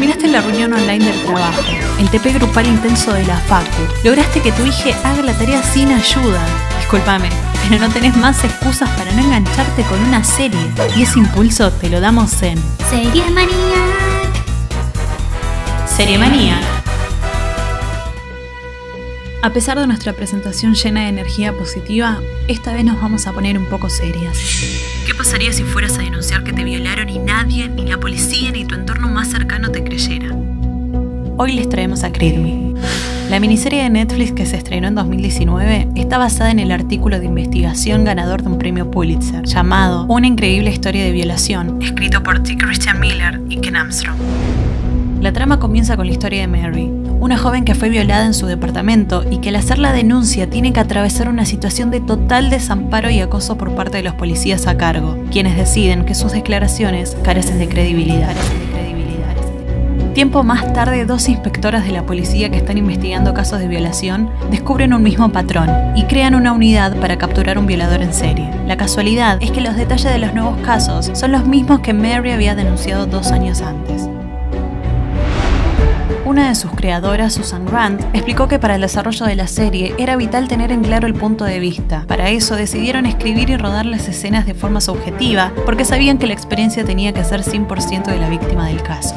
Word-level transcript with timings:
Terminaste 0.00 0.28
la 0.28 0.40
reunión 0.40 0.72
online 0.72 1.04
del 1.04 1.22
trabajo, 1.24 1.60
el 1.98 2.08
TP 2.08 2.32
grupal 2.32 2.66
intenso 2.66 3.12
de 3.12 3.22
la 3.26 3.36
Facu. 3.36 3.82
Lograste 4.02 4.40
que 4.40 4.50
tu 4.50 4.64
hija 4.64 4.98
haga 5.04 5.22
la 5.22 5.34
tarea 5.34 5.62
sin 5.62 5.92
ayuda. 5.92 6.42
Discúlpame, 6.78 7.28
pero 7.68 7.86
no 7.86 7.92
tenés 7.92 8.16
más 8.16 8.42
excusas 8.42 8.88
para 8.96 9.12
no 9.12 9.20
engancharte 9.20 9.82
con 9.82 10.00
una 10.00 10.24
serie. 10.24 10.58
Y 10.96 11.02
ese 11.02 11.18
impulso 11.18 11.70
te 11.70 11.90
lo 11.90 12.00
damos 12.00 12.42
en 12.42 12.58
Serie 12.88 13.28
Manía. 13.30 13.84
Serie 15.86 16.16
Manía. 16.16 16.58
A 19.42 19.52
pesar 19.52 19.78
de 19.78 19.86
nuestra 19.86 20.14
presentación 20.14 20.74
llena 20.74 21.02
de 21.02 21.08
energía 21.08 21.52
positiva, 21.52 22.22
esta 22.48 22.72
vez 22.72 22.86
nos 22.86 23.02
vamos 23.02 23.26
a 23.26 23.32
poner 23.32 23.58
un 23.58 23.66
poco 23.66 23.90
serias. 23.90 24.38
¿Qué 25.06 25.14
pasaría 25.14 25.52
si 25.52 25.64
fueras 25.64 25.98
a 25.98 26.02
denunciar 26.02 26.44
que 26.44 26.52
te 26.52 26.64
violaron 26.64 27.08
y 27.08 27.18
nadie, 27.18 27.68
ni 27.68 27.86
la 27.86 27.98
policía, 27.98 28.50
ni 28.50 28.64
tu 28.64 28.74
entorno 28.74 29.08
más 29.08 29.28
cercano 29.28 29.70
te? 29.70 29.89
Hoy 31.42 31.52
les 31.52 31.70
traemos 31.70 32.04
a 32.04 32.12
Creed. 32.12 32.76
La 33.30 33.40
miniserie 33.40 33.82
de 33.82 33.88
Netflix 33.88 34.32
que 34.32 34.44
se 34.44 34.58
estrenó 34.58 34.88
en 34.88 34.94
2019 34.94 35.88
está 35.94 36.18
basada 36.18 36.50
en 36.50 36.58
el 36.58 36.70
artículo 36.70 37.18
de 37.18 37.24
investigación 37.24 38.04
ganador 38.04 38.42
de 38.42 38.50
un 38.50 38.58
premio 38.58 38.90
Pulitzer 38.90 39.46
llamado 39.46 40.04
Una 40.04 40.26
increíble 40.26 40.70
historia 40.70 41.02
de 41.02 41.12
violación, 41.12 41.80
escrito 41.80 42.22
por 42.22 42.42
T. 42.42 42.58
Christian 42.58 43.00
Miller 43.00 43.40
y 43.48 43.56
Ken 43.56 43.74
Armstrong. 43.74 44.18
La 45.22 45.32
trama 45.32 45.58
comienza 45.58 45.96
con 45.96 46.08
la 46.08 46.12
historia 46.12 46.42
de 46.42 46.46
Mary, 46.46 46.90
una 47.20 47.38
joven 47.38 47.64
que 47.64 47.74
fue 47.74 47.88
violada 47.88 48.26
en 48.26 48.34
su 48.34 48.44
departamento 48.44 49.24
y 49.30 49.38
que 49.38 49.48
al 49.48 49.56
hacer 49.56 49.78
la 49.78 49.94
denuncia 49.94 50.50
tiene 50.50 50.74
que 50.74 50.80
atravesar 50.80 51.30
una 51.30 51.46
situación 51.46 51.90
de 51.90 52.00
total 52.00 52.50
desamparo 52.50 53.08
y 53.08 53.18
acoso 53.20 53.56
por 53.56 53.74
parte 53.74 53.96
de 53.96 54.02
los 54.02 54.12
policías 54.12 54.66
a 54.66 54.76
cargo, 54.76 55.16
quienes 55.32 55.56
deciden 55.56 56.04
que 56.04 56.14
sus 56.14 56.32
declaraciones 56.32 57.16
carecen 57.22 57.58
de 57.58 57.66
credibilidad. 57.66 58.36
Tiempo 60.14 60.42
más 60.42 60.72
tarde, 60.72 61.04
dos 61.04 61.28
inspectoras 61.28 61.84
de 61.84 61.92
la 61.92 62.04
policía 62.04 62.50
que 62.50 62.56
están 62.56 62.76
investigando 62.76 63.32
casos 63.32 63.60
de 63.60 63.68
violación 63.68 64.28
descubren 64.50 64.92
un 64.92 65.04
mismo 65.04 65.30
patrón 65.30 65.68
y 65.94 66.04
crean 66.04 66.34
una 66.34 66.52
unidad 66.52 66.96
para 66.96 67.16
capturar 67.16 67.58
un 67.58 67.66
violador 67.66 68.02
en 68.02 68.12
serie. 68.12 68.50
La 68.66 68.76
casualidad 68.76 69.38
es 69.40 69.52
que 69.52 69.60
los 69.60 69.76
detalles 69.76 70.12
de 70.12 70.18
los 70.18 70.34
nuevos 70.34 70.58
casos 70.64 71.12
son 71.14 71.30
los 71.30 71.46
mismos 71.46 71.78
que 71.80 71.94
Mary 71.94 72.32
había 72.32 72.56
denunciado 72.56 73.06
dos 73.06 73.30
años 73.30 73.62
antes. 73.62 74.08
Una 76.24 76.48
de 76.48 76.54
sus 76.56 76.72
creadoras, 76.72 77.34
Susan 77.34 77.64
Grant, 77.64 78.02
explicó 78.12 78.48
que 78.48 78.58
para 78.58 78.74
el 78.74 78.80
desarrollo 78.80 79.26
de 79.26 79.36
la 79.36 79.46
serie 79.46 79.94
era 79.96 80.16
vital 80.16 80.48
tener 80.48 80.72
en 80.72 80.82
claro 80.82 81.06
el 81.06 81.14
punto 81.14 81.44
de 81.44 81.60
vista. 81.60 82.04
Para 82.08 82.30
eso 82.30 82.56
decidieron 82.56 83.06
escribir 83.06 83.50
y 83.50 83.56
rodar 83.56 83.86
las 83.86 84.08
escenas 84.08 84.44
de 84.44 84.54
forma 84.54 84.80
subjetiva, 84.80 85.52
porque 85.64 85.84
sabían 85.84 86.18
que 86.18 86.26
la 86.26 86.34
experiencia 86.34 86.84
tenía 86.84 87.12
que 87.12 87.24
ser 87.24 87.42
100% 87.42 88.06
de 88.06 88.18
la 88.18 88.28
víctima 88.28 88.66
del 88.66 88.82
caso. 88.82 89.14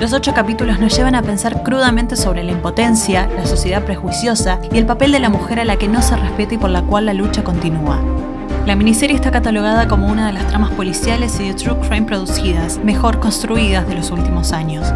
Los 0.00 0.12
ocho 0.12 0.32
capítulos 0.32 0.78
nos 0.78 0.96
llevan 0.96 1.16
a 1.16 1.22
pensar 1.22 1.64
crudamente 1.64 2.14
sobre 2.14 2.44
la 2.44 2.52
impotencia, 2.52 3.28
la 3.34 3.44
sociedad 3.46 3.82
prejuiciosa 3.82 4.60
y 4.70 4.78
el 4.78 4.86
papel 4.86 5.10
de 5.10 5.18
la 5.18 5.28
mujer 5.28 5.58
a 5.58 5.64
la 5.64 5.74
que 5.76 5.88
no 5.88 6.02
se 6.02 6.14
respeta 6.14 6.54
y 6.54 6.58
por 6.58 6.70
la 6.70 6.82
cual 6.82 7.06
la 7.06 7.14
lucha 7.14 7.42
continúa. 7.42 7.98
La 8.64 8.76
miniserie 8.76 9.16
está 9.16 9.32
catalogada 9.32 9.88
como 9.88 10.06
una 10.06 10.28
de 10.28 10.34
las 10.34 10.46
tramas 10.46 10.70
policiales 10.70 11.40
y 11.40 11.48
de 11.48 11.54
true 11.54 11.76
crime 11.80 12.06
producidas, 12.06 12.78
mejor 12.78 13.18
construidas 13.18 13.88
de 13.88 13.96
los 13.96 14.12
últimos 14.12 14.52
años. 14.52 14.86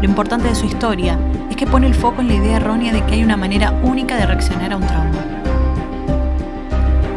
Lo 0.00 0.04
importante 0.04 0.46
de 0.46 0.54
su 0.54 0.66
historia 0.66 1.18
es 1.50 1.56
que 1.56 1.66
pone 1.66 1.88
el 1.88 1.94
foco 1.94 2.20
en 2.20 2.28
la 2.28 2.34
idea 2.34 2.58
errónea 2.58 2.92
de 2.92 3.04
que 3.04 3.14
hay 3.14 3.24
una 3.24 3.36
manera 3.36 3.72
única 3.82 4.16
de 4.16 4.26
reaccionar 4.26 4.72
a 4.72 4.76
un 4.76 4.86
trauma. 4.86 5.24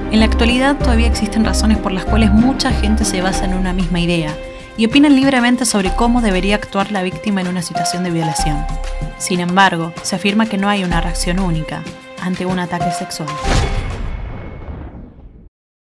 En 0.10 0.20
la 0.20 0.26
actualidad 0.26 0.78
todavía 0.78 1.08
existen 1.08 1.46
razones 1.46 1.78
por 1.78 1.92
las 1.92 2.06
cuales 2.06 2.32
mucha 2.32 2.72
gente 2.72 3.06
se 3.06 3.22
basa 3.22 3.46
en 3.46 3.54
una 3.54 3.72
misma 3.72 4.00
idea 4.00 4.34
y 4.78 4.86
opinan 4.86 5.16
libremente 5.16 5.66
sobre 5.66 5.96
cómo 5.96 6.22
debería 6.22 6.56
actuar 6.56 6.92
la 6.92 7.04
víctima 7.04 7.42
en 7.42 7.48
una 7.48 7.62
situación 7.62 8.04
de 8.04 8.12
violación. 8.12 8.66
Sin 9.18 9.40
embargo, 9.40 9.94
se 10.04 10.16
afirma 10.16 10.48
que 10.48 10.58
no 10.58 10.70
hay 10.70 10.84
una 10.84 11.02
reacción 11.02 11.40
única 11.40 11.84
ante 12.22 12.46
un 12.46 12.60
ataque 12.60 12.92
sexual. 12.92 13.30